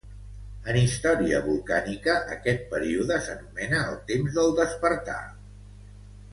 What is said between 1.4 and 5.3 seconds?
volcànica, aquest període s'anomena "el temps del despertar".